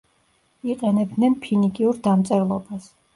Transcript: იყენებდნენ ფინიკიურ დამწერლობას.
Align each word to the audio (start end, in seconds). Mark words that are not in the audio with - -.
იყენებდნენ 0.73 1.35
ფინიკიურ 1.43 1.99
დამწერლობას. 2.09 2.89